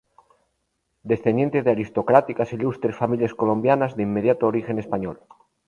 [1.11, 5.17] Descendiente de aristocráticas e ilustres familias colombianas, de inmediato origen español.